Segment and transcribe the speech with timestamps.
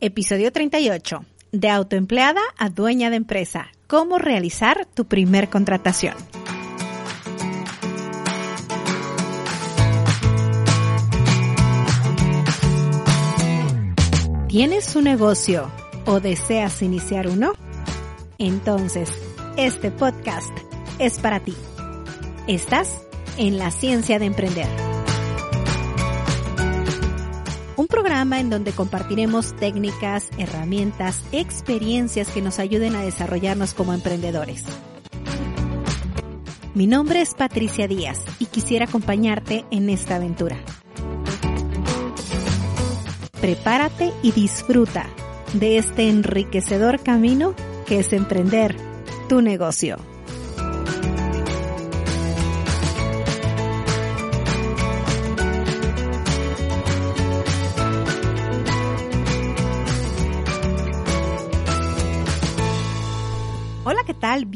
[0.00, 1.24] Episodio 38.
[1.52, 3.68] De autoempleada a dueña de empresa.
[3.86, 6.14] Cómo realizar tu primer contratación.
[14.48, 15.70] ¿Tienes un negocio
[16.04, 17.52] o deseas iniciar uno?
[18.36, 19.10] Entonces,
[19.56, 20.50] este podcast
[20.98, 21.54] es para ti.
[22.46, 23.00] Estás
[23.38, 24.85] en la ciencia de emprender
[27.76, 34.64] un programa en donde compartiremos técnicas, herramientas, experiencias que nos ayuden a desarrollarnos como emprendedores.
[36.74, 40.58] Mi nombre es Patricia Díaz y quisiera acompañarte en esta aventura.
[43.40, 45.06] Prepárate y disfruta
[45.52, 47.54] de este enriquecedor camino
[47.86, 48.76] que es emprender
[49.28, 50.15] tu negocio.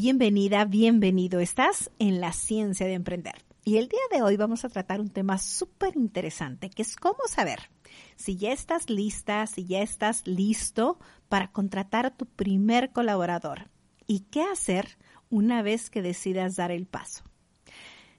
[0.03, 1.41] Bienvenida, bienvenido.
[1.41, 3.45] Estás en la ciencia de emprender.
[3.67, 7.19] Y el día de hoy vamos a tratar un tema súper interesante, que es cómo
[7.29, 7.71] saber
[8.17, 10.99] si ya estás lista, si ya estás listo
[11.29, 13.69] para contratar a tu primer colaborador
[14.07, 14.97] y qué hacer
[15.29, 17.25] una vez que decidas dar el paso.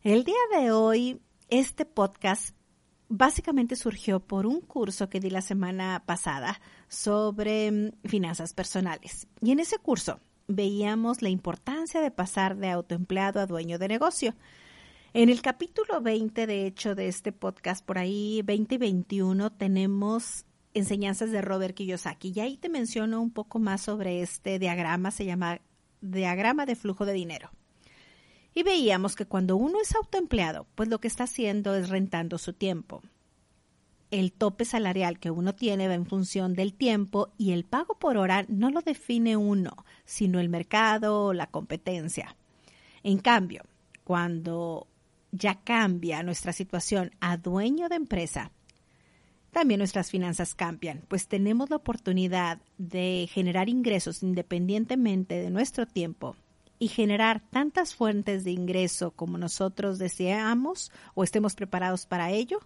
[0.03, 2.55] El día de hoy, este podcast
[3.09, 9.25] básicamente surgió por un curso que di la semana pasada sobre mm, finanzas personales.
[9.41, 10.19] Y en ese curso
[10.55, 14.35] veíamos la importancia de pasar de autoempleado a dueño de negocio.
[15.13, 20.45] En el capítulo 20, de hecho, de este podcast, por ahí 20 y 21, tenemos
[20.73, 22.31] enseñanzas de Robert Kiyosaki.
[22.35, 25.59] Y ahí te menciono un poco más sobre este diagrama, se llama
[26.01, 27.51] diagrama de flujo de dinero.
[28.53, 32.53] Y veíamos que cuando uno es autoempleado, pues lo que está haciendo es rentando su
[32.53, 33.01] tiempo
[34.11, 38.17] el tope salarial que uno tiene va en función del tiempo y el pago por
[38.17, 42.35] hora no lo define uno, sino el mercado o la competencia.
[43.03, 43.63] En cambio,
[44.03, 44.87] cuando
[45.31, 48.51] ya cambia nuestra situación a dueño de empresa,
[49.51, 56.35] también nuestras finanzas cambian, pues tenemos la oportunidad de generar ingresos independientemente de nuestro tiempo
[56.79, 62.59] y generar tantas fuentes de ingreso como nosotros deseamos o estemos preparados para ello,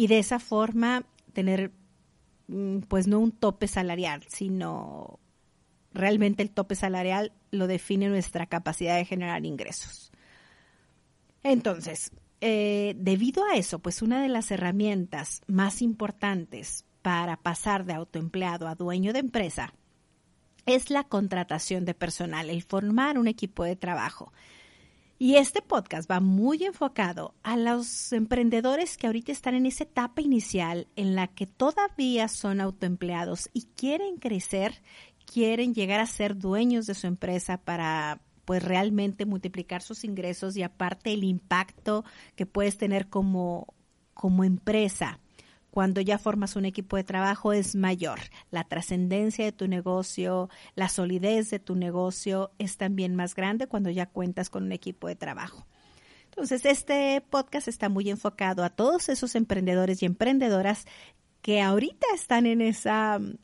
[0.00, 1.72] y de esa forma tener
[2.48, 5.20] mm, pues no un tope salarial, sino
[5.92, 10.10] realmente el tope salarial lo define nuestra capacidad de generar ingresos.
[11.42, 17.92] Entonces, eh, debido a eso, pues una de las herramientas más importantes para pasar de
[17.92, 19.74] autoempleado a dueño de empresa
[20.64, 24.32] es la contratación de personal, el formar un equipo de trabajo.
[25.22, 30.22] Y este podcast va muy enfocado a los emprendedores que ahorita están en esa etapa
[30.22, 34.82] inicial en la que todavía son autoempleados y quieren crecer,
[35.30, 40.62] quieren llegar a ser dueños de su empresa para pues realmente multiplicar sus ingresos y
[40.62, 42.02] aparte el impacto
[42.34, 43.74] que puedes tener como,
[44.14, 45.20] como empresa
[45.70, 48.20] cuando ya formas un equipo de trabajo es mayor.
[48.50, 53.90] La trascendencia de tu negocio, la solidez de tu negocio es también más grande cuando
[53.90, 55.66] ya cuentas con un equipo de trabajo.
[56.26, 60.86] Entonces, este podcast está muy enfocado a todos esos emprendedores y emprendedoras
[61.42, 63.36] que ahorita están en ese mm,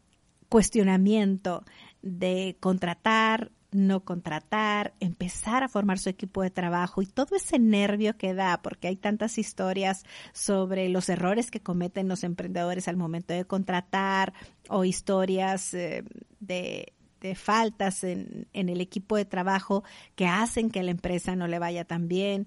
[0.48, 1.64] cuestionamiento
[2.02, 8.16] de contratar no contratar, empezar a formar su equipo de trabajo y todo ese nervio
[8.16, 13.34] que da, porque hay tantas historias sobre los errores que cometen los emprendedores al momento
[13.34, 14.32] de contratar
[14.68, 16.04] o historias eh,
[16.40, 16.92] de,
[17.34, 19.82] faltas en, en el equipo de trabajo
[20.14, 22.46] que hacen que la empresa no le vaya tan bien,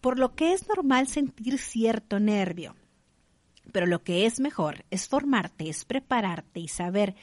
[0.00, 2.76] por lo que es normal sentir cierto nervio.
[3.72, 7.16] Pero lo que es mejor es formarte, es prepararte y saber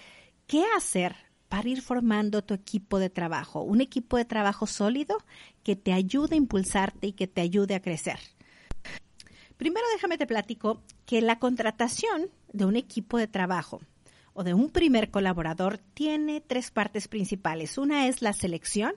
[0.45, 5.17] qué hacer para ir formando tu equipo de trabajo, un equipo de trabajo sólido
[5.63, 8.19] que te ayude a impulsarte y que te ayude a crecer.
[9.57, 13.81] Primero déjame te platico que la contratación de un equipo de trabajo
[14.33, 17.77] o de un primer colaborador tiene tres partes principales.
[17.77, 18.93] Una es la selección,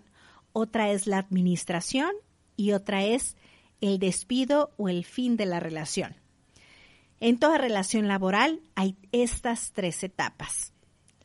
[0.53, 2.11] otra es la administración
[2.57, 3.37] y otra es
[3.81, 6.15] el despido o el fin de la relación.
[7.21, 10.75] En toda relación laboral hay estas tres etapas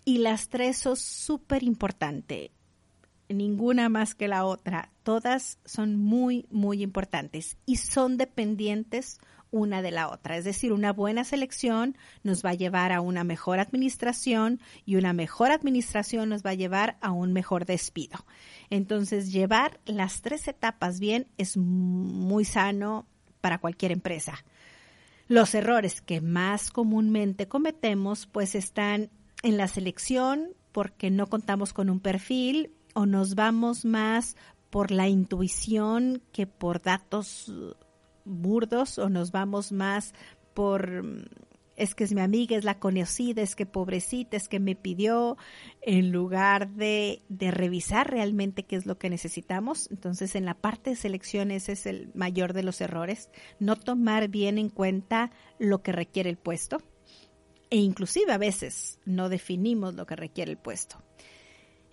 [0.05, 2.51] y las tres son súper importantes.
[3.27, 4.91] Ninguna más que la otra.
[5.01, 9.19] Todas son muy, muy importantes y son dependientes
[9.49, 10.37] una de la otra.
[10.37, 15.13] Es decir, una buena selección nos va a llevar a una mejor administración y una
[15.13, 18.25] mejor administración nos va a llevar a un mejor despido.
[18.69, 23.07] Entonces, llevar las tres etapas bien es muy sano
[23.41, 24.43] para cualquier empresa.
[25.27, 29.09] Los errores que más comúnmente cometemos pues están
[29.43, 34.35] en la selección porque no contamos con un perfil o nos vamos más
[34.69, 37.51] por la intuición que por datos
[38.25, 40.13] burdos o nos vamos más
[40.53, 41.03] por
[41.75, 45.37] es que es mi amiga, es la conocida, es que pobrecita, es que me pidió,
[45.81, 49.89] en lugar de, de, revisar realmente qué es lo que necesitamos.
[49.91, 53.29] Entonces, en la parte de selección ese es el mayor de los errores,
[53.59, 56.81] no tomar bien en cuenta lo que requiere el puesto
[57.69, 61.01] e inclusive a veces no definimos lo que requiere el puesto.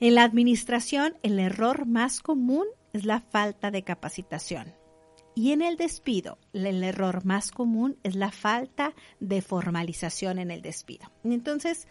[0.01, 4.75] En la administración, el error más común es la falta de capacitación.
[5.35, 10.61] Y en el despido, el error más común es la falta de formalización en el
[10.61, 11.11] despido.
[11.25, 11.89] Entonces,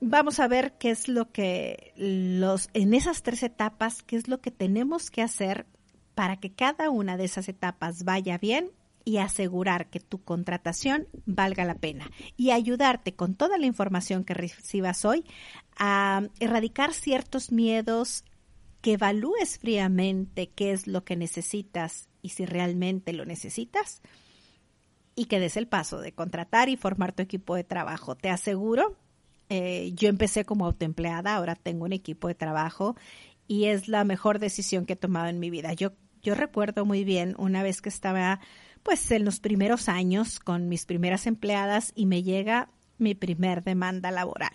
[0.00, 4.40] vamos a ver qué es lo que los en esas tres etapas, qué es lo
[4.40, 5.66] que tenemos que hacer
[6.14, 8.70] para que cada una de esas etapas vaya bien
[9.04, 14.34] y asegurar que tu contratación valga la pena y ayudarte con toda la información que
[14.34, 15.24] recibas hoy
[15.76, 18.24] a erradicar ciertos miedos
[18.80, 24.02] que evalúes fríamente qué es lo que necesitas y si realmente lo necesitas
[25.14, 28.16] y que des el paso de contratar y formar tu equipo de trabajo.
[28.16, 28.96] Te aseguro,
[29.48, 32.96] eh, yo empecé como autoempleada, ahora tengo un equipo de trabajo
[33.46, 35.72] y es la mejor decisión que he tomado en mi vida.
[35.74, 35.92] Yo,
[36.22, 38.40] yo recuerdo muy bien una vez que estaba
[38.84, 44.12] pues en los primeros años con mis primeras empleadas y me llega mi primer demanda
[44.12, 44.54] laboral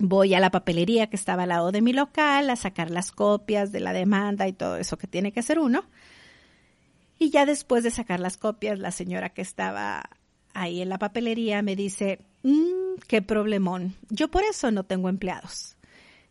[0.00, 3.70] voy a la papelería que estaba al lado de mi local a sacar las copias
[3.70, 5.84] de la demanda y todo eso que tiene que hacer uno.
[7.18, 10.08] Y ya después de sacar las copias, la señora que estaba
[10.54, 15.76] ahí en la papelería me dice, mmm, qué problemón, yo por eso no tengo empleados.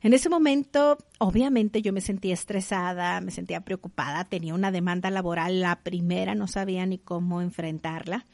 [0.01, 5.59] En ese momento, obviamente yo me sentía estresada, me sentía preocupada, tenía una demanda laboral,
[5.59, 8.25] la primera, no sabía ni cómo enfrentarla.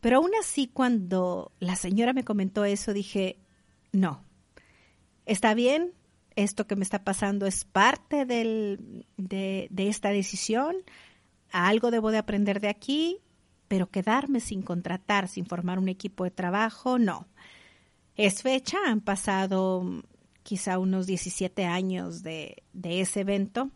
[0.00, 3.38] Pero aún así, cuando la señora me comentó eso, dije,
[3.92, 4.22] no,
[5.24, 5.92] está bien,
[6.36, 10.76] esto que me está pasando es parte del, de, de esta decisión,
[11.50, 13.20] algo debo de aprender de aquí,
[13.68, 17.26] pero quedarme sin contratar, sin formar un equipo de trabajo, no.
[18.16, 20.02] Es fecha, han pasado
[20.44, 23.70] quizá unos 17 años de, ese evento,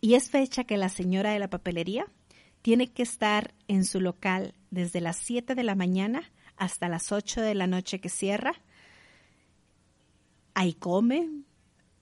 [0.00, 2.06] y es fecha que la señora de la papelería
[2.60, 7.40] tiene que estar en su local desde las 7 de la mañana hasta las 8
[7.40, 8.52] de la noche que cierra,
[10.54, 11.28] ahí come,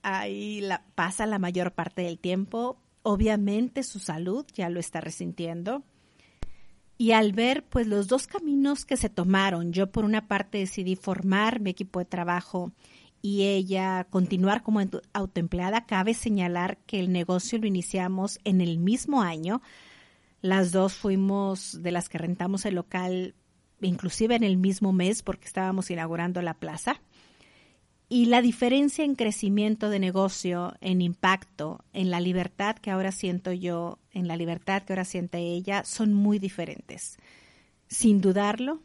[0.03, 0.63] ahí
[0.95, 2.79] pasa la mayor parte del tiempo.
[3.03, 5.85] Obviamente su salud ya lo está resintiendo.
[6.99, 10.97] Y al ver pues los dos caminos que se tomaron, yo por una parte decidí
[10.97, 12.73] formar mi equipo de trabajo
[13.23, 14.81] y ella continuar como
[15.13, 19.61] autoempleada, cabe señalar que el negocio lo iniciamos en el mismo año.
[20.41, 23.35] Las dos fuimos de las que rentamos el local
[23.83, 27.01] inclusive en el mismo mes porque estábamos inaugurando la plaza.
[28.09, 33.53] Y la diferencia en crecimiento de negocio, en impacto, en la libertad que ahora siento
[33.53, 37.19] yo, en la libertad que ahora siente ella, son muy diferentes.
[37.87, 38.83] Sin dudarlo,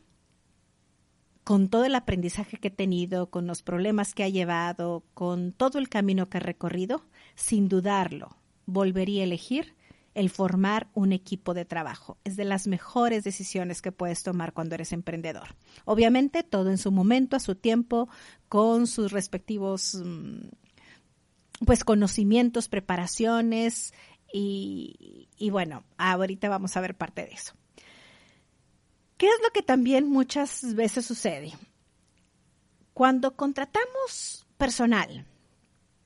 [1.45, 5.77] con todo el aprendizaje que he tenido, con los problemas que ha llevado, con todo
[5.77, 7.05] el camino que ha recorrido,
[7.35, 9.75] sin dudarlo, volvería a elegir
[10.15, 12.17] el formar un equipo de trabajo.
[12.23, 15.55] Es de las mejores decisiones que puedes tomar cuando eres emprendedor.
[15.85, 18.09] Obviamente, todo en su momento, a su tiempo,
[18.49, 20.47] con sus respectivos mm,
[21.63, 23.93] pues conocimientos, preparaciones
[24.33, 27.53] y, y bueno, ahorita vamos a ver parte de eso.
[29.17, 31.53] ¿Qué es lo que también muchas veces sucede?
[32.93, 35.25] Cuando contratamos personal,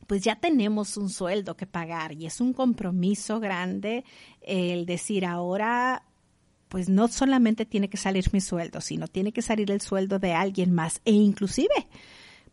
[0.07, 4.03] pues ya tenemos un sueldo que pagar y es un compromiso grande
[4.41, 6.03] el decir ahora
[6.67, 10.33] pues no solamente tiene que salir mi sueldo, sino tiene que salir el sueldo de
[10.33, 11.87] alguien más e inclusive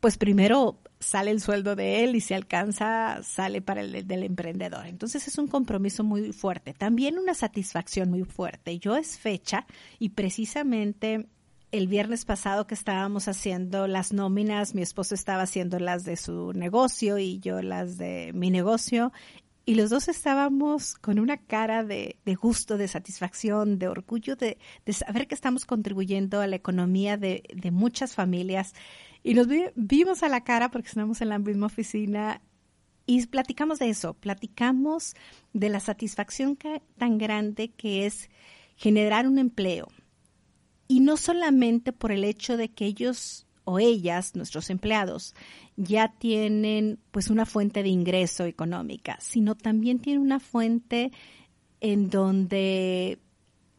[0.00, 4.86] pues primero sale el sueldo de él y si alcanza sale para el del emprendedor.
[4.86, 8.78] Entonces es un compromiso muy fuerte, también una satisfacción muy fuerte.
[8.80, 9.66] Yo es fecha
[10.00, 11.28] y precisamente
[11.70, 16.52] el viernes pasado que estábamos haciendo las nóminas, mi esposo estaba haciendo las de su
[16.54, 19.12] negocio y yo las de mi negocio.
[19.64, 24.58] Y los dos estábamos con una cara de, gusto, de satisfacción, de orgullo, de,
[24.92, 28.74] saber que estamos contribuyendo a la economía de, muchas familias.
[29.26, 32.40] Y nos vimos a la cara porque estamos en la misma oficina
[33.06, 35.16] y platicamos de eso, platicamos
[35.52, 36.56] de la satisfacción
[36.96, 38.30] tan grande que es
[38.76, 39.88] generar un empleo,
[40.86, 45.34] y no solamente por el hecho de que ellos o ellas, nuestros empleados,
[45.76, 51.10] ya tienen pues una fuente de ingreso económica, sino también tienen una fuente
[51.80, 53.18] en donde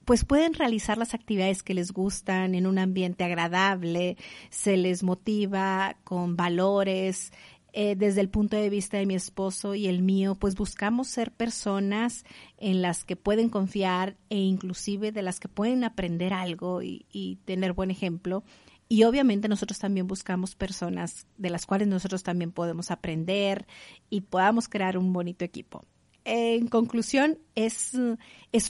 [0.08, 4.16] pues pueden realizar las actividades que les gustan en un ambiente agradable,
[4.50, 7.34] se les motiva con valores.
[7.74, 11.34] Eh, desde el punto de vista de mi esposo y el mío, pues buscamos ser
[11.34, 12.24] personas
[12.58, 17.36] en las que pueden confiar e inclusive de las que pueden aprender algo y, y
[17.44, 18.46] tener buen ejemplo.
[18.88, 23.68] Y obviamente nosotros también buscamos personas de las cuales nosotros también podemos aprender
[24.10, 25.84] y podamos crear un bonito equipo
[26.27, 27.93] en conclusión, es,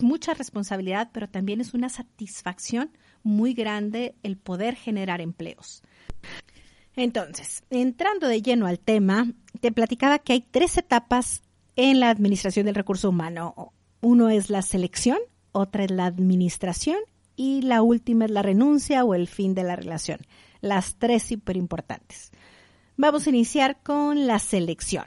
[0.01, 2.91] mucha responsabilidad, pero también es una satisfacción
[3.23, 5.81] muy grande el poder generar empleos.
[6.95, 11.41] Entonces, entrando de lleno al tema, te platicaba que hay tres etapas
[11.75, 13.73] en la administración del recurso humano.
[14.01, 15.17] Uno es la selección,
[15.51, 16.97] otra es la administración
[17.35, 20.19] y la última es la renuncia o el fin de la relación.
[20.61, 22.31] Las tres súper importantes.
[22.97, 25.05] Vamos a iniciar con la selección.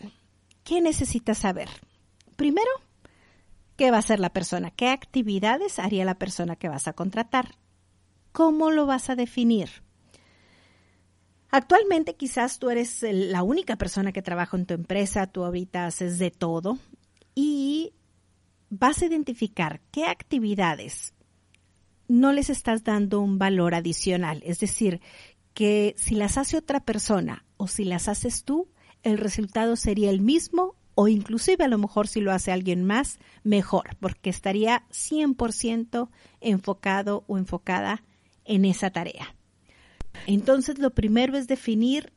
[0.65, 1.69] ¿Qué necesitas saber?
[2.41, 2.71] Primero,
[3.77, 4.71] ¿qué va a hacer la persona?
[4.71, 7.57] ¿Qué actividades haría la persona que vas a contratar?
[8.33, 9.69] ¿Cómo lo vas a definir?
[11.51, 16.19] Actualmente quizás tú eres la única persona que trabaja en tu empresa, tú ahorita haces
[16.19, 16.79] de todo
[17.35, 17.93] y
[18.71, 21.13] vas a identificar qué actividades
[22.09, 24.43] no les estás dando un valor adicional.
[24.47, 25.03] Es decir,
[25.53, 28.71] que si las hace otra persona o si las haces tú,
[29.03, 33.21] el resultado sería el mismo o inclusive a lo mejor si lo hace alguien más,
[33.43, 36.11] mejor, porque estaría 100%
[36.43, 38.05] enfocado o enfocada
[38.45, 39.35] en esa tarea.
[40.27, 42.13] Entonces, lo primero es definir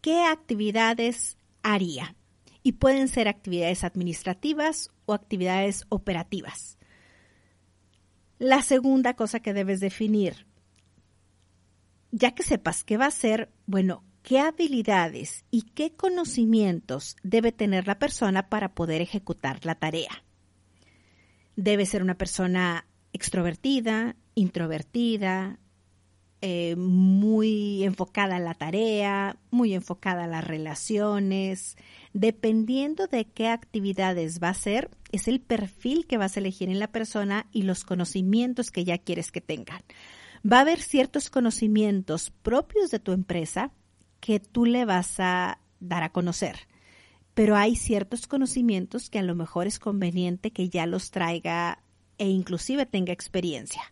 [0.00, 2.16] qué actividades haría.
[2.64, 6.78] Y pueden ser actividades administrativas o actividades operativas.
[8.40, 10.48] La segunda cosa que debes definir,
[12.10, 17.86] ya que sepas qué va a hacer, bueno, qué habilidades y qué conocimientos debe tener
[17.86, 20.24] la persona para poder ejecutar la tarea.
[21.54, 25.60] Debe ser una persona extrovertida, introvertida,
[26.40, 31.76] eh, muy enfocada a la tarea, muy enfocada a las relaciones.
[32.12, 36.80] Dependiendo de qué actividades va a hacer, es el perfil que vas a elegir en
[36.80, 39.82] la persona y los conocimientos que ya quieres que tengan.
[40.44, 43.70] Va a haber ciertos conocimientos propios de tu empresa
[44.26, 46.66] que tú le vas a dar a conocer.
[47.34, 51.78] Pero hay ciertos conocimientos que a lo mejor es conveniente que ya los traiga
[52.18, 53.82] e inclusive tenga experiencia.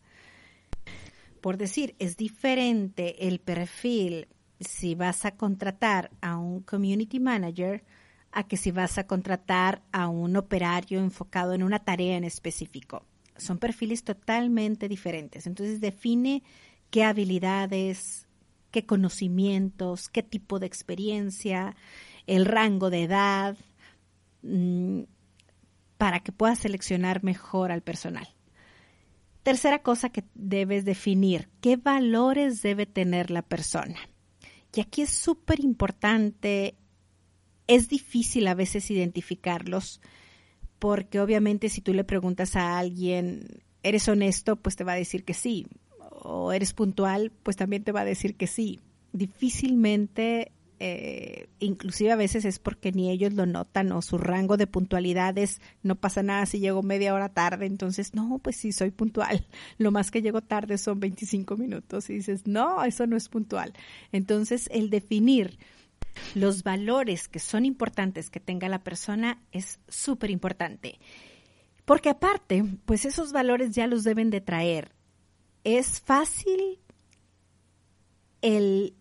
[1.41, 4.27] Por decir, es diferente el perfil
[4.59, 7.85] si vas a contratar a un community manager
[8.33, 13.05] a que si vas a contratar a un operario enfocado en una tarea en específico.
[13.37, 15.47] Son perfiles totalmente diferentes.
[15.47, 16.43] Entonces define
[16.91, 18.27] qué habilidades,
[18.75, 21.77] qué conocimientos, qué tipo de experiencia,
[22.27, 23.57] el rango de edad,
[24.43, 25.03] mm,
[25.97, 28.27] para que puedas seleccionar mejor al personal.
[29.45, 34.01] Tercera cosa que debes definir, qué valores debe tener la persona.
[34.75, 36.75] Y aquí es súper importante,
[37.69, 40.01] es difícil a veces identificarlos,
[40.81, 44.57] porque obviamente si tú le preguntas a alguien, ¿eres honesto?
[44.57, 45.69] Pues te va a decir que sí
[46.25, 48.81] o eres puntual, pues también te va a decir que sí.
[49.13, 54.67] Difícilmente, eh, inclusive a veces es porque ni ellos lo notan o su rango de
[54.67, 58.91] puntualidad es no pasa nada si llego media hora tarde, entonces no, pues sí, soy
[58.91, 59.47] puntual.
[59.79, 63.75] Lo más que llego tarde son 25 minutos y dices, no, eso no es puntual.
[64.11, 65.59] Entonces, el definir
[66.35, 70.99] los valores que son importantes que tenga la persona es súper importante.
[71.85, 74.93] Porque aparte, pues esos valores ya los deben de traer
[75.65, 76.79] es fácil
[78.43, 78.95] el,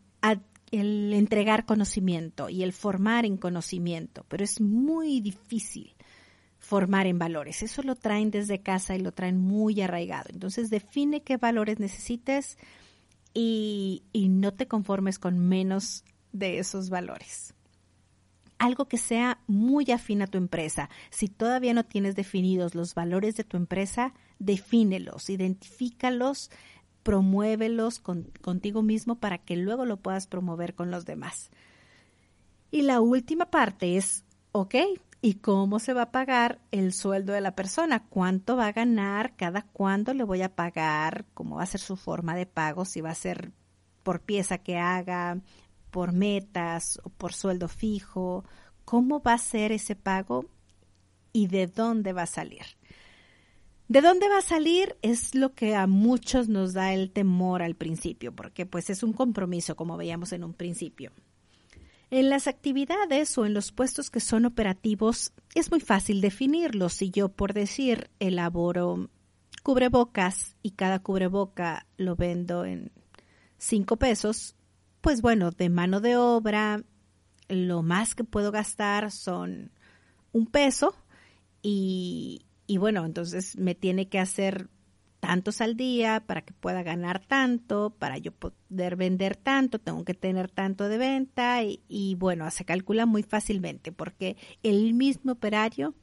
[0.72, 5.94] el, entregar conocimiento y el formar en conocimiento, pero es muy difícil
[6.58, 7.62] formar en valores.
[7.62, 10.30] Eso lo traen desde casa y lo traen muy arraigado.
[10.32, 12.58] Entonces define qué valores necesites
[13.34, 17.54] y, y no te conformes con menos de esos valores
[18.58, 20.90] algo que sea muy afín a tu empresa.
[21.10, 26.50] Si todavía no tienes definidos los valores de tu empresa, defínelos, identifícalos,
[27.04, 31.52] promuévelos contigo mismo para que luego lo puedas promover con los demás.
[32.72, 34.76] Y la última parte es, ok,
[35.22, 38.08] ¿y cómo se va a pagar el sueldo de la persona?
[38.10, 39.36] ¿Cuánto va a ganar?
[39.36, 41.26] ¿Cada cuándo le voy a pagar?
[41.34, 42.86] ¿Cómo va a ser su forma de pago?
[42.86, 43.52] Si va a ser
[44.02, 45.40] por pieza que haga,
[45.94, 48.44] por metas o por sueldo fijo,
[48.84, 50.46] cómo va a ser ese pago
[51.32, 52.66] y de dónde va a salir.
[53.88, 54.98] ¿De dónde va a salir?
[55.04, 59.14] Es lo que a muchos nos da el temor al principio, porque pues es un
[59.14, 61.12] compromiso, como veíamos en un principio.
[62.10, 66.94] En las actividades o en los puestos que son operativos es muy fácil definirlos.
[66.94, 69.12] Si yo, por decir, elaboro
[69.62, 72.92] cubrebocas y cada cubreboca lo vendo en
[73.60, 74.56] cinco pesos,
[75.04, 76.82] pues bueno, de mano de obra,
[77.50, 79.70] lo más que puedo gastar son
[80.32, 80.96] un peso
[81.62, 84.70] y, y bueno, entonces me tiene que hacer
[85.20, 90.14] tantos al día para que pueda ganar tanto, para yo poder vender tanto, tengo que
[90.14, 95.96] tener tanto de venta y, y, bueno, se calcula muy fácilmente porque el mismo operario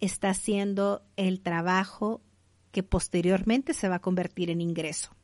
[0.00, 2.20] está haciendo el trabajo
[2.72, 5.16] que posteriormente se va a convertir en ingreso.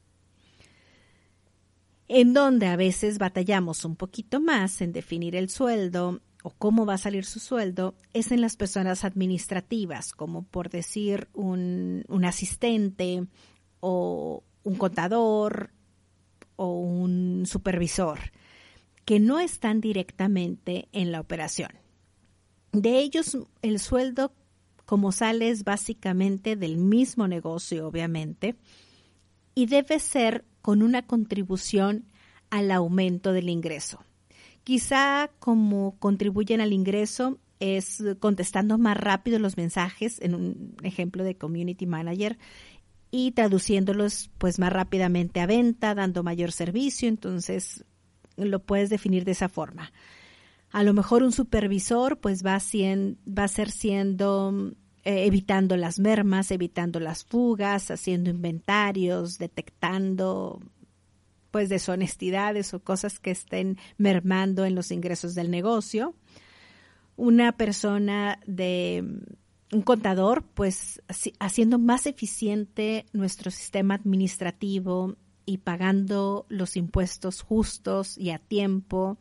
[2.12, 6.94] En donde a veces batallamos un poquito más en definir el sueldo o cómo va
[6.94, 13.28] a salir su sueldo es en las personas administrativas, como por decir un, asistente
[13.78, 15.70] o un contador
[16.56, 18.18] o un supervisor,
[19.04, 21.70] que no están directamente en la operación.
[22.72, 24.32] De ellos, el sueldo
[24.84, 28.56] como sale es básicamente del mismo negocio, obviamente,
[29.54, 32.04] y debe ser con una contribución
[32.50, 34.04] al aumento del ingreso.
[34.64, 41.36] Quizá como contribuyen al ingreso es contestando más rápido los mensajes en un ejemplo de
[41.36, 42.38] community manager
[43.10, 47.84] y traduciéndolos pues más rápidamente a venta, dando mayor servicio, entonces
[48.36, 49.92] lo puedes definir de esa forma.
[50.70, 54.72] A lo mejor un supervisor pues va, va a ser siendo
[55.04, 60.60] eh, evitando las mermas, evitando las fugas, haciendo inventarios, detectando
[61.50, 66.14] pues deshonestidades o cosas que estén mermando en los ingresos del negocio.
[67.16, 69.04] Una persona de
[69.72, 71.02] un contador, pues
[71.38, 75.16] haciendo más eficiente nuestro sistema administrativo
[75.46, 79.18] y pagando los impuestos justos y a tiempo.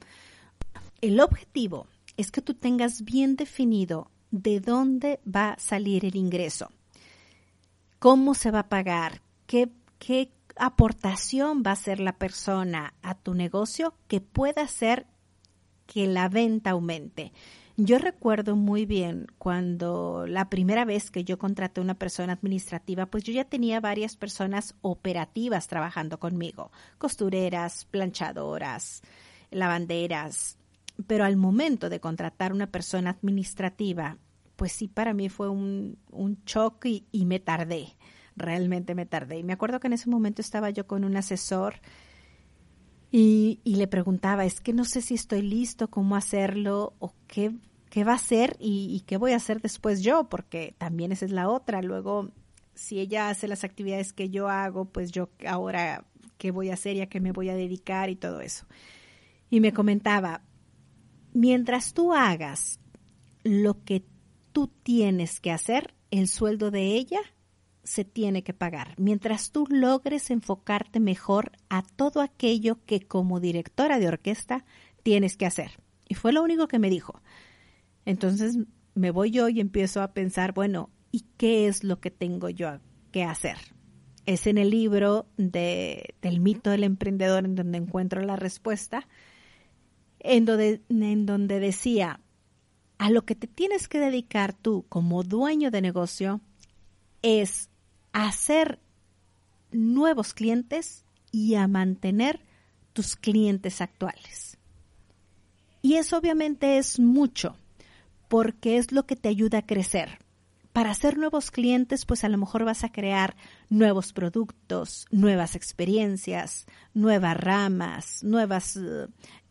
[1.02, 6.72] El objetivo es que tú tengas bien definido de dónde va a salir el ingreso,
[8.00, 13.34] cómo se va a pagar, qué, qué aportación va a hacer la persona a tu
[13.34, 15.08] negocio que pueda hacer
[15.86, 17.34] que la venta aumente.
[17.82, 23.24] Yo recuerdo muy bien cuando la primera vez que yo contraté una persona administrativa, pues
[23.24, 29.02] yo ya tenía varias personas operativas trabajando conmigo, costureras, planchadoras,
[29.50, 30.58] lavanderas,
[31.08, 34.18] pero al momento de contratar una persona administrativa,
[34.56, 37.96] pues sí, para mí fue un, un shock y, y me tardé
[38.40, 39.38] realmente me tardé.
[39.38, 41.76] Y me acuerdo que en ese momento estaba yo con un asesor
[43.12, 47.52] y, le preguntaba, es que no sé si estoy listo, cómo hacerlo o qué,
[47.90, 51.26] qué va a hacer y, y, qué voy a hacer después yo, porque también esa
[51.26, 51.82] es la otra.
[51.82, 52.32] Luego,
[52.74, 56.06] si ella hace las actividades que yo hago, pues yo ahora
[56.38, 58.66] qué voy a hacer y a qué me voy a dedicar y todo eso.
[59.50, 60.44] Y me comentaba,
[61.40, 62.82] mientras tú hagas
[63.44, 64.04] lo que
[64.52, 67.22] tú tienes que hacer, el sueldo de ella
[67.84, 74.00] se tiene que pagar, mientras tú logres enfocarte mejor a todo aquello que como directora
[74.00, 74.66] de orquesta
[75.02, 75.80] tienes que hacer.
[76.10, 77.22] Y fue lo único que me dijo.
[78.04, 78.58] Entonces
[78.94, 82.80] me voy yo y empiezo a pensar, bueno, ¿y qué es lo que tengo yo
[83.14, 83.56] que hacer?
[84.26, 89.08] Es en el libro de, del mito del emprendedor en donde encuentro la respuesta,
[90.20, 92.20] en donde, en donde decía,
[92.98, 96.42] a lo que te tienes que dedicar tú como dueño de negocio
[97.22, 97.70] es
[98.12, 98.80] hacer
[99.72, 102.42] nuevos clientes y a mantener
[102.94, 104.58] tus clientes actuales.
[105.82, 107.56] Y eso obviamente es mucho,
[108.28, 110.20] porque es lo que te ayuda a crecer.
[110.74, 113.36] Para hacer nuevos clientes, pues a lo mejor vas a crear
[113.70, 118.78] nuevos productos, nuevas experiencias, nuevas ramas, nuevas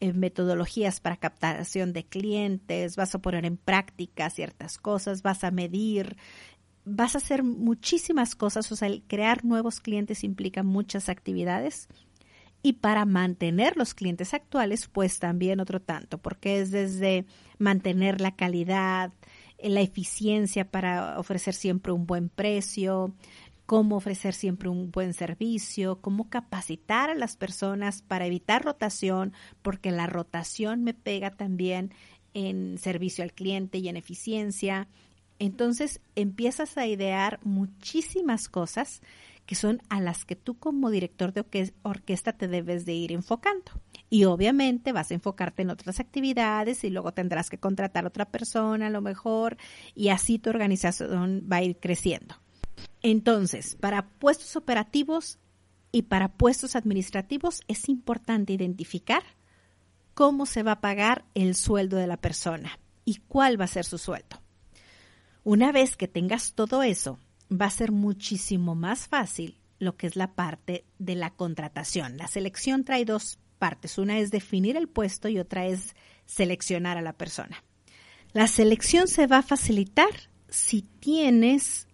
[0.01, 5.51] eh, metodologías para captación de clientes, vas a poner en práctica ciertas cosas, vas a
[5.51, 6.17] medir,
[6.85, 11.89] vas a hacer muchísimas cosas, o sea, el crear nuevos clientes implica muchas actividades.
[12.63, 17.25] Y para mantener los clientes actuales, pues también otro tanto, porque es desde
[17.59, 19.13] mantener la calidad,
[19.61, 23.15] la eficiencia para ofrecer siempre un buen precio,
[23.67, 29.91] cómo ofrecer siempre un buen servicio, cómo capacitar a las personas para evitar rotación, porque
[29.91, 31.93] la rotación me pega también
[32.35, 34.89] en servicio al cliente y en eficiencia,
[35.39, 39.03] entonces empiezas a idear muchísimas cosas
[39.47, 43.73] que son a las que tú como director de orquesta te debes de ir enfocando.
[44.11, 48.31] Y obviamente vas a enfocarte en otras actividades y luego tendrás que contratar a otra
[48.31, 49.59] persona a lo mejor
[49.95, 52.37] y así tu organización va a ir creciendo.
[53.03, 55.39] Entonces, para puestos operativos
[55.93, 59.23] y para puestos administrativos es importante identificar
[60.15, 63.85] cómo se va a pagar el sueldo de la persona y cuál va a ser
[63.85, 64.43] su sueldo.
[65.45, 67.19] Una vez que tengas todo eso,
[67.51, 72.17] va a ser muchísimo más fácil lo que es la parte de la contratación.
[72.17, 73.99] La selección trae dos partes.
[73.99, 75.95] Una es definir el puesto y otra es
[76.27, 77.63] seleccionar a la persona.
[78.33, 80.11] La selección se va a facilitar
[80.49, 81.87] si tienes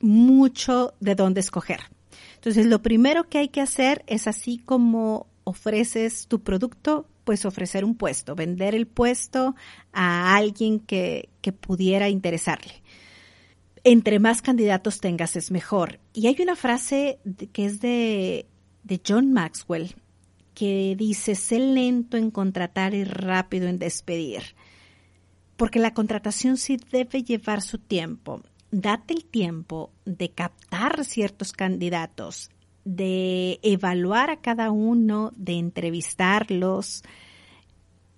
[0.00, 1.80] mucho de dónde escoger.
[2.34, 7.84] Entonces, lo primero que hay que hacer es así como ofreces tu producto, pues ofrecer
[7.84, 9.54] un puesto, vender el puesto
[9.92, 12.82] a alguien que, que pudiera interesarle.
[13.84, 16.00] Entre más candidatos tengas es mejor.
[16.12, 17.18] Y hay una frase
[17.52, 18.46] que es de,
[18.82, 19.94] de John Maxwell
[20.54, 24.42] que dice, sé lento en contratar y rápido en despedir.
[25.56, 28.42] Porque la contratación sí debe llevar su tiempo.
[28.70, 32.50] Date el tiempo de captar ciertos candidatos,
[32.84, 37.02] de evaluar a cada uno, de entrevistarlos.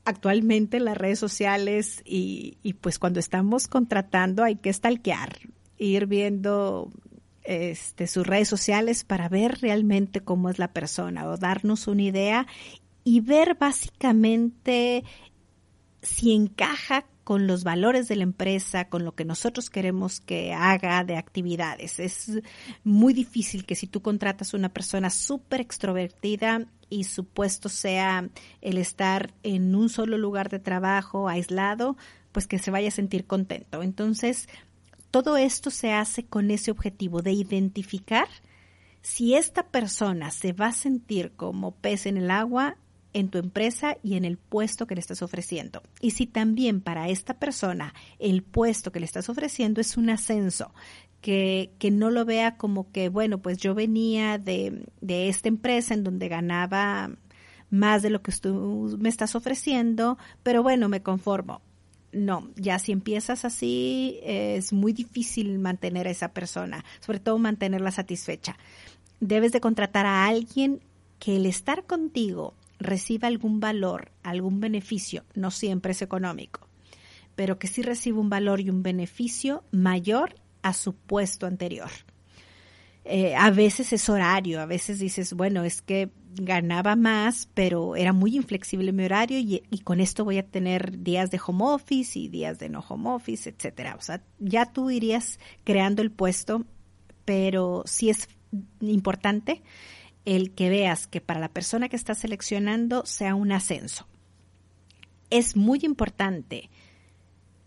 [0.05, 5.39] Actualmente las redes sociales y, y pues cuando estamos contratando hay que stalkear,
[5.79, 6.91] ir viendo
[7.45, 12.47] este, sus redes sociales para ver realmente cómo es la persona o darnos una idea
[13.05, 15.05] y ver básicamente
[16.03, 21.03] si encaja con los valores de la empresa, con lo que nosotros queremos que haga
[21.05, 21.99] de actividades.
[21.99, 22.31] Es
[22.85, 28.29] muy difícil que si tú contratas una persona súper extrovertida y su puesto sea
[28.61, 31.97] el estar en un solo lugar de trabajo, aislado,
[32.31, 33.83] pues que se vaya a sentir contento.
[33.83, 34.49] Entonces,
[35.15, 38.27] todo esto se hace con ese objetivo de identificar
[39.01, 42.79] si esta persona se va a sentir como pez en el agua
[43.13, 45.85] en tu empresa y en el puesto que le estás ofreciendo.
[46.01, 50.75] Y si también para esta persona el puesto que le estás ofreciendo es un ascenso,
[51.21, 55.95] que, que no lo vea como que, bueno, pues yo venía de, de esta empresa
[55.95, 57.13] en donde ganaba
[57.71, 61.63] más de lo que tú me estás ofreciendo, pero bueno, me conformo
[62.15, 67.91] no, ya si empiezas así es muy difícil mantener a esa persona, sobre todo mantenerla
[67.91, 68.57] satisfecha.
[69.21, 70.81] Debes de contratar a alguien
[71.19, 76.69] que el estar contigo reciba algún valor, algún beneficio, no siempre es económico,
[77.35, 81.91] pero que sí reciba un valor y un beneficio mayor a su puesto anterior.
[83.05, 88.13] Eh, a veces es horario, a veces dices, bueno, es que ganaba más, pero era
[88.13, 92.29] muy inflexible mi horario y, con esto voy a tener días de home office y
[92.29, 93.97] días de no home office, etcétera.
[93.97, 96.65] O sea, ya tú irías creando el puesto,
[97.25, 98.29] pero sí es
[98.81, 99.63] importante
[100.25, 104.07] el que veas que para la persona que estás seleccionando sea un ascenso.
[105.29, 106.71] Es muy importante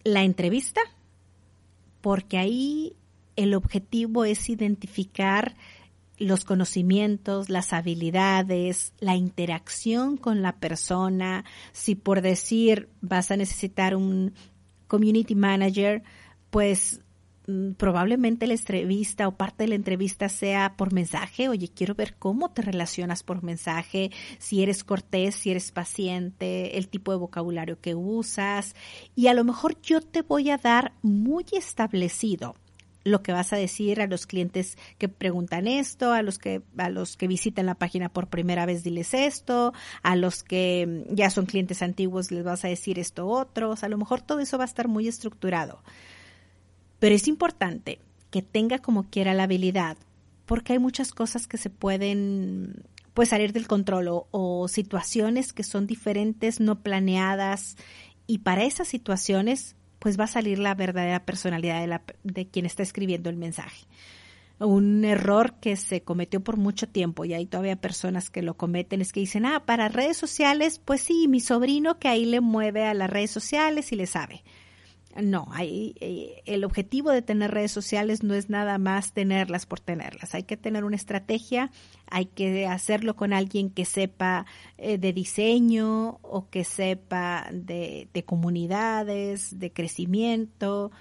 [0.04, 0.82] la entrevista
[2.02, 2.95] porque ahí
[3.38, 5.56] el objetivo es identificar
[6.17, 11.45] los conocimientos, las habilidades, la interacción con la persona.
[11.71, 14.34] Si por decir vas a necesitar un
[14.88, 16.02] community manager,
[16.50, 17.02] pues
[17.45, 21.50] mm, probablemente la entrevista o parte de la entrevista sea por mensaje.
[21.50, 26.88] Oye, quiero ver cómo te relacionas por mensaje, si eres cortés, si eres paciente, el
[26.88, 28.76] tipo de vocabulario que usas.
[29.15, 32.56] Y a lo mejor yo te voy a dar muy establecido
[33.07, 36.89] lo que vas a decir a los clientes que preguntan esto, a los que a
[36.89, 41.45] los que visitan la página por primera vez diles esto, a los que ya son
[41.45, 44.67] clientes antiguos les vas a decir esto otro, a lo mejor todo eso va a
[44.67, 45.81] estar muy estructurado.
[46.99, 47.99] Pero es importante
[48.31, 49.97] que tenga como quiera la habilidad,
[50.45, 55.87] porque hay muchas cosas que se pueden pues salir del control o situaciones que son
[55.87, 57.75] diferentes, no planeadas
[58.27, 62.65] y para esas situaciones pues va a salir la verdadera personalidad de, la, de quien
[62.65, 63.86] está escribiendo el mensaje.
[64.60, 69.01] Un error que se cometió por mucho tiempo y hay todavía personas que lo cometen
[69.01, 72.86] es que dicen, ah, para redes sociales, pues sí, mi sobrino que ahí le mueve
[72.86, 74.43] a las redes sociales y le sabe.
[75.21, 79.80] No, hay, eh, el objetivo de tener redes sociales no es nada más tenerlas por
[79.80, 80.36] tenerlas.
[80.36, 81.71] Hay que tener una estrategia,
[82.06, 84.45] hay que hacerlo con alguien que sepa
[84.77, 90.91] eh, de diseño o que sepa de, de comunidades, de crecimiento.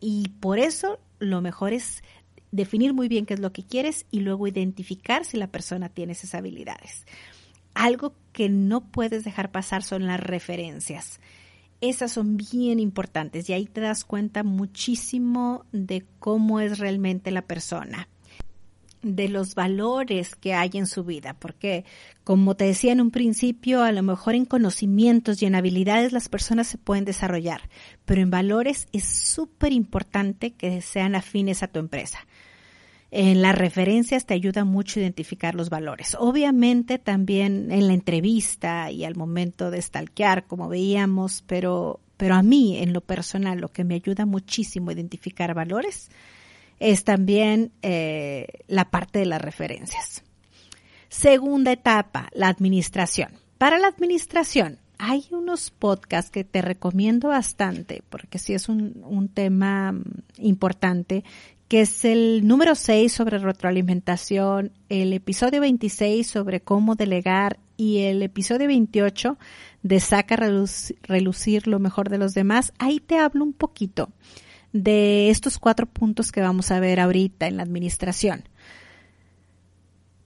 [0.00, 2.02] Y por eso lo mejor es
[2.50, 6.12] definir muy bien qué es lo que quieres y luego identificar si la persona tiene
[6.12, 7.04] esas habilidades.
[7.74, 11.20] Algo que no puedes dejar pasar son las referencias
[11.88, 17.42] esas son bien importantes y ahí te das cuenta muchísimo de cómo es realmente la
[17.42, 18.08] persona
[19.04, 21.84] de los valores que hay en su vida, porque
[22.24, 26.28] como te decía en un principio, a lo mejor en conocimientos y en habilidades las
[26.28, 27.68] personas se pueden desarrollar,
[28.06, 32.26] pero en valores es súper importante que sean afines a tu empresa.
[33.10, 36.16] En las referencias te ayuda mucho a identificar los valores.
[36.18, 42.42] Obviamente también en la entrevista y al momento de stalkear, como veíamos, pero, pero a
[42.42, 46.10] mí en lo personal lo que me ayuda muchísimo a identificar valores
[46.80, 50.24] es también eh, la parte de las referencias.
[51.08, 53.28] Segunda etapa, la administración.
[53.58, 59.28] Para la administración, hay unos podcasts que te recomiendo bastante, porque sí es un, un
[59.28, 60.02] tema mm,
[60.38, 61.24] importante,
[61.74, 68.22] que es el número 6 sobre retroalimentación, el episodio 26 sobre cómo delegar y el
[68.22, 69.36] episodio 28
[69.82, 72.72] de saca relucir, relucir lo mejor de los demás.
[72.78, 74.10] Ahí te hablo un poquito
[74.72, 78.44] de estos cuatro puntos que vamos a ver ahorita en la administración.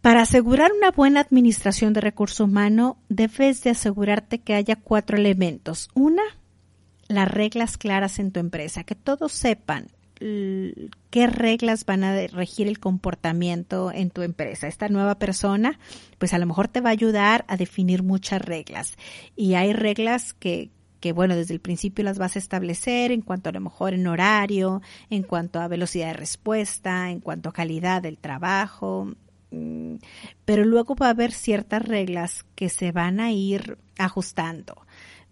[0.02, 5.88] Para asegurar una buena administración de recurso humano, debes de asegurarte que haya cuatro elementos.
[5.94, 6.24] Una,
[7.06, 12.78] las reglas claras en tu empresa, que todos sepan qué reglas van a regir el
[12.78, 14.66] comportamiento en tu empresa.
[14.66, 15.78] Esta nueva persona,
[16.18, 18.96] pues a lo mejor te va a ayudar a definir muchas reglas.
[19.36, 23.48] Y hay reglas que, que bueno, desde el principio las vas a establecer en cuanto
[23.48, 28.02] a lo mejor en horario, en cuanto a velocidad de respuesta, en cuanto a calidad
[28.02, 29.14] del trabajo,
[29.52, 29.96] mm,
[30.44, 34.87] pero luego va a haber ciertas reglas que se van a ir ajustando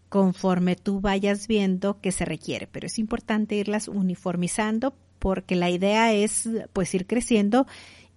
[0.09, 6.13] conforme tú vayas viendo que se requiere, pero es importante irlas uniformizando porque la idea
[6.13, 7.67] es pues ir creciendo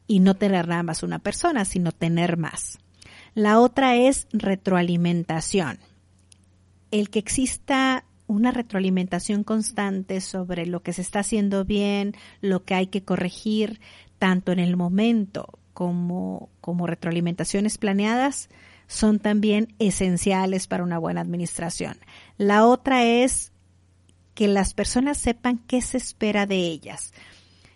[0.07, 2.79] y no tener nada más una persona, sino tener más.
[3.33, 5.79] La otra es retroalimentación
[6.91, 12.75] el que exista una retroalimentación constante sobre lo que se está haciendo bien, lo que
[12.75, 13.79] hay que corregir,
[14.19, 18.49] tanto en el momento como, como retroalimentaciones planeadas,
[18.89, 21.99] son también esenciales para una buena administración.
[22.37, 23.51] La otra es
[24.33, 27.13] que las personas sepan qué se espera de ellas.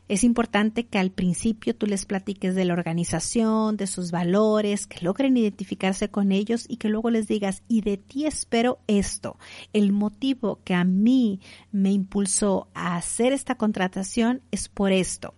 [0.10, 5.06] Es importante que al principio tú les platiques de la organización, de sus valores, que
[5.06, 9.38] logren identificarse con ellos y que luego les digas, y de ti espero esto.
[9.72, 11.40] El motivo que a mí
[11.72, 15.36] me impulsó a hacer esta contratación es por esto.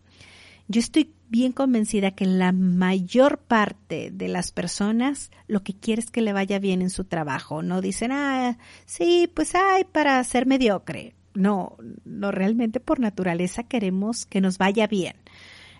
[0.69, 6.11] Yo estoy bien convencida que la mayor parte de las personas lo que quiere es
[6.11, 7.61] que le vaya bien en su trabajo.
[7.61, 14.25] No dicen, ah, sí, pues hay para ser mediocre no, no realmente por naturaleza queremos
[14.25, 15.15] que nos vaya bien.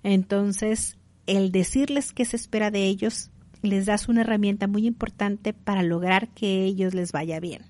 [0.04, 5.82] Entonces, el decirles qué se espera de ellos les das una herramienta muy importante para
[5.82, 7.64] lograr que ellos les vaya bien.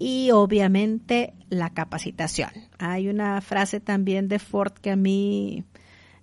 [0.00, 2.50] Y obviamente la capacitación.
[2.78, 5.64] Hay una frase también de Ford que a mí,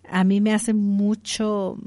[0.09, 1.77] a mí me hace mucho,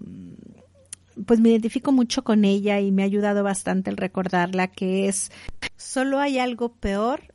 [1.26, 5.30] pues me identifico mucho con ella y me ha ayudado bastante el recordarla, que es,
[5.76, 7.34] solo hay algo peor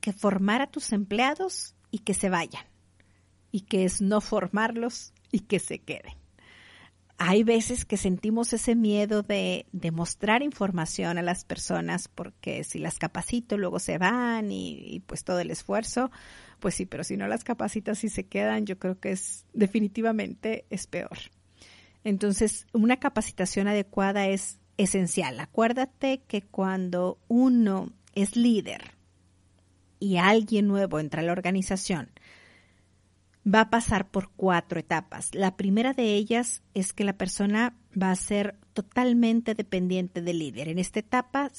[0.00, 2.64] que formar a tus empleados y que se vayan,
[3.50, 6.14] y que es no formarlos y que se queden.
[7.16, 12.80] Hay veces que sentimos ese miedo de, de mostrar información a las personas porque si
[12.80, 16.10] las capacito luego se van y, y, pues todo el esfuerzo,
[16.60, 20.66] pues sí, pero si no las capacitas y se quedan, yo creo que es definitivamente
[20.70, 21.18] es peor.
[22.04, 25.40] Entonces, una capacitación adecuada es esencial.
[25.40, 28.94] Acuérdate que cuando uno es líder,
[30.04, 32.10] y alguien nuevo entra a la organización,
[33.46, 35.34] va a pasar por cuatro etapas.
[35.34, 40.68] La primera de ellas es que la persona va a ser totalmente dependiente del líder.
[40.68, 41.50] En esta etapa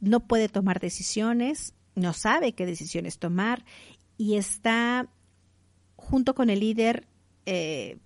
[0.00, 3.64] no puede tomar decisiones, no sabe qué decisiones tomar
[4.20, 5.08] y está
[5.96, 7.08] junto con el líder
[7.46, 7.96] eh,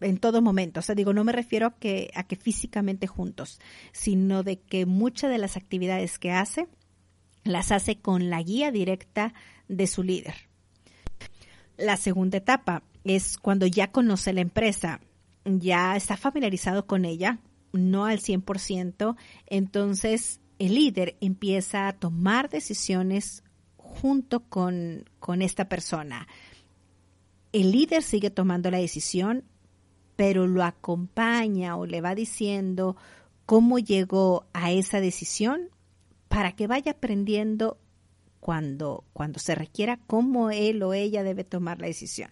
[0.00, 0.80] en todo momento.
[0.80, 3.60] O sea, digo, no me refiero a que, a que físicamente juntos,
[3.92, 6.66] sino de que muchas de las actividades que hace
[7.44, 9.34] las hace con la guía directa
[9.68, 10.34] de su líder.
[11.76, 15.02] La segunda etapa es cuando ya conoce la empresa,
[15.44, 17.38] ya está familiarizado con ella,
[17.74, 19.14] no al 100%,
[19.44, 23.42] entonces el líder empieza a tomar decisiones
[23.88, 26.28] junto con, con esta persona.
[27.52, 29.44] El líder sigue tomando la decisión,
[30.16, 32.96] pero lo acompaña o le va diciendo
[33.46, 35.70] cómo llegó a esa decisión
[36.28, 37.78] para que vaya aprendiendo
[38.40, 42.30] cuando, cuando se requiera cómo él o ella debe tomar la decisión.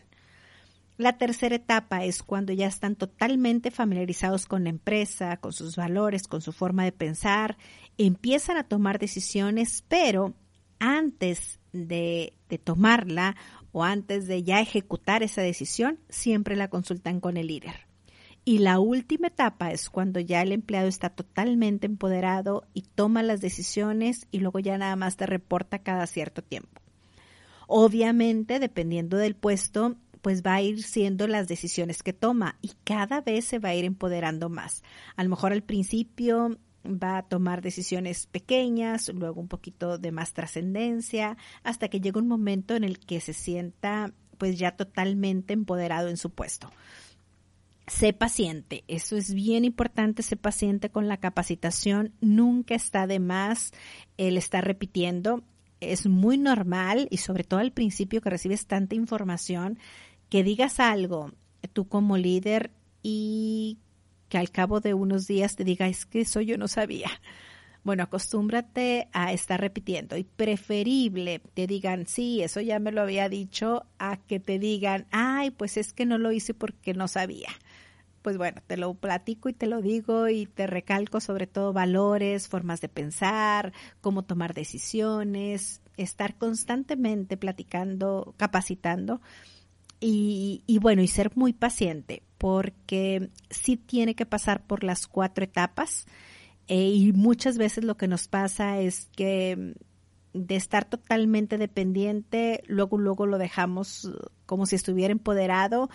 [0.99, 6.27] La tercera etapa es cuando ya están totalmente familiarizados con la empresa, con sus valores,
[6.27, 7.59] con su forma de pensar,
[7.99, 10.35] empiezan a tomar decisiones, pero
[10.79, 12.35] antes de,
[12.65, 13.37] tomarla
[13.73, 17.87] o antes de ya ejecutar esa decisión, siempre la consultan con el líder.
[18.45, 23.41] Y la última etapa es cuando ya el empleado está totalmente empoderado y toma las
[23.41, 26.81] decisiones y luego ya nada más te reporta cada cierto tiempo.
[27.67, 33.21] Obviamente, dependiendo del puesto, pues va a ir siendo las decisiones que toma y cada
[33.21, 34.83] vez se va a ir empoderando más.
[35.17, 36.57] A lo mejor al principio
[36.87, 42.29] va a tomar decisiones pequeñas, luego un poquito de más trascendencia, hasta que llega un
[42.29, 46.71] momento en el que se sienta pues ya totalmente empoderado en su puesto.
[47.87, 53.73] Sé paciente, eso es bien importante, sé paciente con la capacitación, nunca está de más
[54.17, 55.45] el estar repitiendo,
[55.81, 59.79] es muy normal y sobre todo al principio que recibes tanta información,
[60.29, 61.33] que digas algo
[61.73, 62.71] tú como líder
[63.03, 63.79] y
[64.29, 67.11] que al cabo de unos días te diga, es que eso yo no sabía.
[67.85, 73.29] Bueno, acostúmbrate a estar repitiendo y preferible te digan, sí, eso ya me lo había
[73.29, 77.51] dicho, a que te digan, ay, pues es que no lo hice porque no sabía.
[78.23, 82.49] Pues bueno, te lo platico y te lo digo y te recalco sobre todo valores,
[82.49, 89.21] formas de pensar, cómo tomar decisiones, estar constantemente platicando, capacitando
[90.01, 95.45] y, y bueno, y ser muy paciente porque sí tiene que pasar por las cuatro
[95.45, 96.07] etapas
[96.69, 99.75] eh, y muchas veces lo que nos pasa es que
[100.33, 105.89] de estar totalmente dependiente, luego, luego lo dejamos uh, como si estuviera empoderado.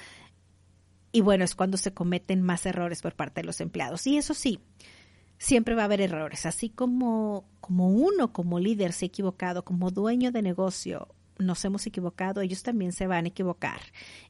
[1.12, 4.08] Y bueno, es cuando se cometen más errores por parte de los empleados.
[4.08, 4.60] Y eso sí,
[5.38, 6.46] siempre va a haber errores.
[6.46, 11.10] Así como, como uno como líder se ha equivocado, como dueño de negocio
[11.42, 13.82] nos hemos equivocado, ellos también se van a equivocar.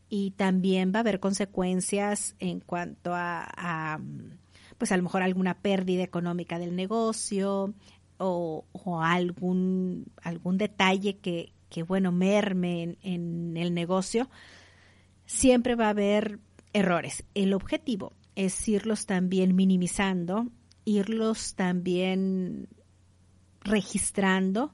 [0.09, 3.99] Y también va a haber consecuencias en cuanto a
[4.81, 7.71] pues a lo mejor alguna pérdida económica del negocio
[8.17, 8.65] o,
[8.99, 14.27] algún, algún detalle que, que bueno, merme en el negocio,
[15.27, 16.39] siempre va a haber
[16.73, 17.23] errores.
[17.35, 20.47] El objetivo es irlos también minimizando,
[20.83, 22.67] irlos también
[23.63, 24.73] registrando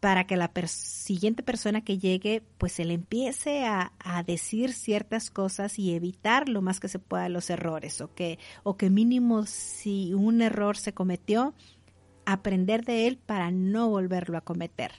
[0.00, 5.30] para que la siguiente persona que llegue pues se le empiece a, a, decir ciertas
[5.30, 9.44] cosas y evitar lo más que se pueda los errores o que, o que mínimo
[9.44, 11.54] si un error se cometió,
[12.24, 14.92] aprender de él para no volverlo a cometer.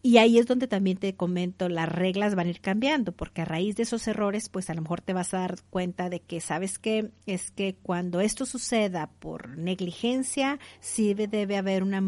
[0.00, 3.44] Y ahí es donde también te comento, las reglas van a ir cambiando, porque a
[3.44, 6.40] raíz de esos errores, pues a lo mejor te vas a dar cuenta de que,
[6.40, 7.10] ¿sabes qué?
[7.26, 11.98] Es que cuando esto suceda por negligencia, sí debe haber una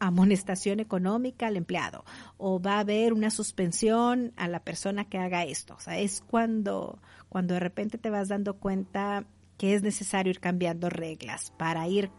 [0.00, 2.04] amonestación económica al empleado,
[2.38, 5.74] o va a haber una suspensión a la persona que haga esto.
[5.74, 9.26] O sea, es cuando, cuando de repente te vas dando cuenta
[9.58, 12.10] que es necesario ir cambiando reglas para ir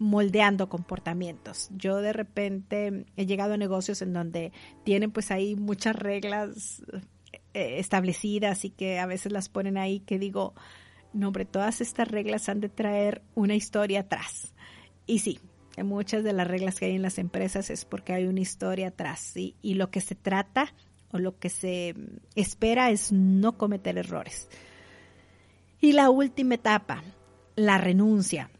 [0.00, 1.68] moldeando comportamientos.
[1.76, 4.50] Yo de repente he llegado a negocios en donde
[4.82, 6.82] tienen pues ahí muchas reglas
[7.52, 10.54] eh, establecidas y que a veces las ponen ahí que digo,
[11.12, 14.54] no hombre, todas estas reglas han de traer una historia atrás.
[15.06, 15.38] Y sí,
[15.84, 19.34] muchas de las reglas que hay en las empresas es porque hay una historia atrás
[19.36, 20.72] y lo que se trata
[21.12, 21.94] o lo que se
[22.34, 24.48] espera es no cometer errores.
[25.80, 27.02] Y la última etapa,
[27.54, 28.50] la renuncia.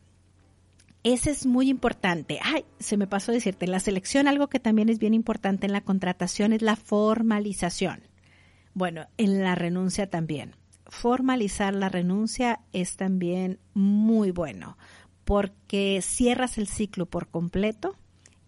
[1.02, 2.38] Ese es muy importante.
[2.42, 5.72] Ay, se me pasó decirte, en la selección algo que también es bien importante en
[5.72, 8.02] la contratación es la formalización.
[8.74, 10.54] Bueno, en la renuncia también.
[10.86, 14.76] Formalizar la renuncia es también muy bueno
[15.24, 17.94] porque cierras el ciclo por completo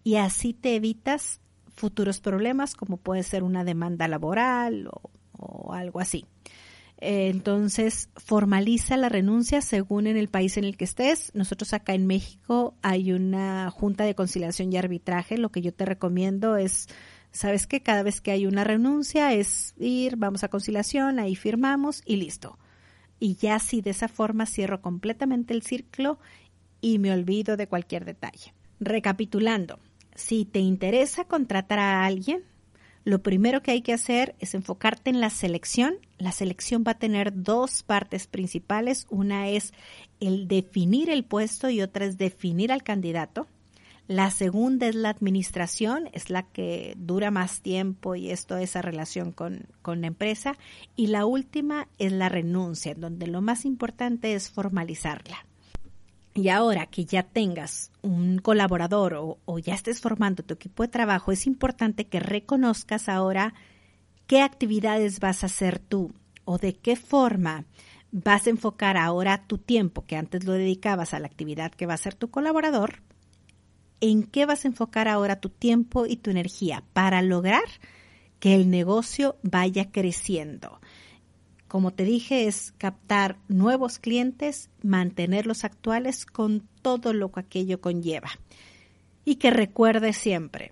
[0.03, 1.39] y así te evitas
[1.73, 6.25] futuros problemas como puede ser una demanda laboral o, o algo así.
[7.05, 11.31] Eh, entonces, formaliza la renuncia según en el país en el que estés.
[11.33, 15.37] Nosotros acá en México hay una junta de conciliación y arbitraje.
[15.37, 16.87] Lo que yo te recomiendo es,
[17.31, 22.01] sabes que cada vez que hay una renuncia es ir, vamos a conciliación, ahí firmamos
[22.05, 22.57] y listo.
[23.19, 26.19] Y ya así de esa forma cierro completamente el círculo
[26.79, 28.53] y me olvido de cualquier detalle.
[28.79, 29.77] Recapitulando,
[30.15, 32.43] si te interesa contratar a alguien,
[33.05, 35.95] lo primero que hay que hacer es enfocarte en la selección.
[36.17, 39.07] La selección va a tener dos partes principales.
[39.09, 39.73] Una es
[40.21, 43.47] el definir el puesto y otra es definir al candidato.
[44.07, 49.31] La segunda es la administración, es la que dura más tiempo y esto esa relación
[49.31, 50.57] con, con la empresa.
[50.95, 55.45] Y la última es la renuncia, donde lo más importante es formalizarla.
[56.35, 61.31] Y ahora que ya tengas un colaborador o, ya estés formando tu equipo de trabajo,
[61.31, 63.53] es importante que reconozcas ahora
[64.25, 66.11] qué actividades vas a hacer tú
[66.45, 67.65] o de qué forma
[68.11, 71.93] vas a enfocar ahora tu tiempo que antes lo dedicabas a la actividad que va
[71.93, 73.03] a hacer tu colaborador,
[74.01, 77.63] en qué vas a enfocar ahora tu tiempo y tu energía para lograr
[78.39, 80.81] que el negocio vaya creciendo
[81.73, 88.29] como te dije, es captar nuevos clientes, mantenerlos actuales con todo lo que aquello conlleva.
[89.25, 90.71] Y que recuerde siempre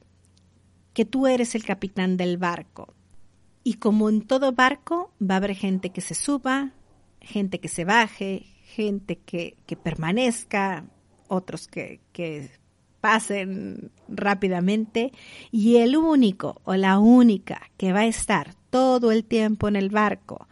[0.94, 2.94] que tú eres el capitán del barco.
[3.64, 6.74] Y como en todo barco, va a haber gente que se suba,
[7.20, 10.86] gente que se baje, gente que, que permanezca,
[11.28, 12.52] otros que, que
[13.00, 15.14] pasen rápidamente.
[15.50, 19.90] Y el único o la única que va a estar todo el tiempo en el
[19.90, 20.48] barco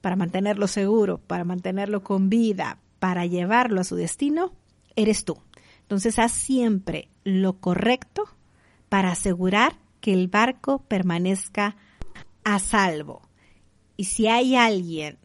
[0.00, 4.52] para mantenerlo seguro, para mantenerlo con vida, para llevarlo a su destino,
[4.96, 5.38] eres tú.
[5.82, 8.24] Entonces haz siempre lo correcto
[8.88, 11.76] para asegurar que el barco permanezca
[12.44, 13.22] a salvo.
[13.96, 15.18] Y si hay alguien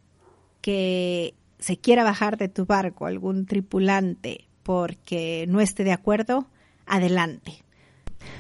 [0.62, 6.48] que se quiera bajar de tu barco, algún tripulante, porque no esté de acuerdo,
[6.86, 7.64] adelante.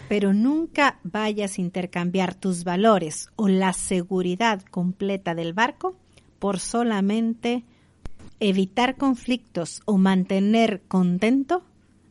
[0.09, 5.95] Pero nunca vayas a intercambiar tus valores o la seguridad completa del barco
[6.45, 7.63] por solamente
[8.39, 11.63] evitar conflictos o mantener contento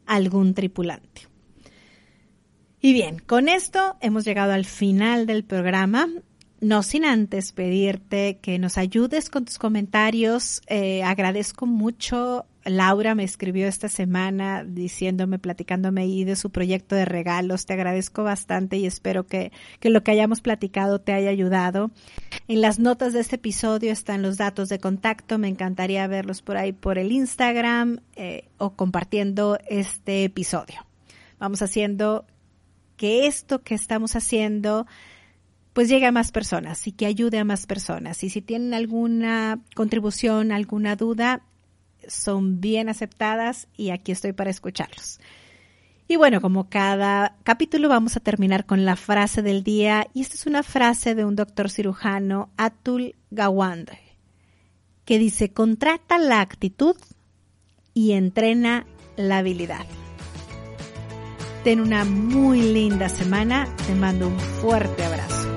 [0.06, 1.28] algún tripulante.
[2.80, 6.08] Y bien, con esto hemos llegado al final del programa.
[6.64, 10.62] No sin antes pedirte que nos ayudes con tus comentarios.
[10.66, 12.46] Eh, agradezco mucho.
[12.64, 17.66] Laura me escribió esta semana diciéndome, platicándome ahí de su proyecto de regalos.
[17.66, 21.90] Te agradezco bastante y espero que, que lo que hayamos platicado te haya ayudado.
[22.48, 25.36] En las notas de este episodio están los datos de contacto.
[25.36, 30.86] Me encantaría verlos por ahí por el Instagram eh, o compartiendo este episodio.
[31.38, 32.24] Vamos haciendo
[32.96, 34.86] que esto que estamos haciendo
[35.74, 38.22] pues llegue a más personas y que ayude a más personas.
[38.24, 41.42] Y si tienen alguna contribución, alguna duda,
[42.08, 45.18] son bien aceptadas y aquí estoy para escucharlos.
[46.06, 50.34] Y bueno, como cada capítulo vamos a terminar con la frase del día y esta
[50.36, 53.98] es una frase de un doctor cirujano, Atul Gawande,
[55.04, 56.96] que dice, contrata la actitud
[57.94, 59.86] y entrena la habilidad.
[61.64, 65.53] Ten una muy linda semana, te mando un fuerte abrazo.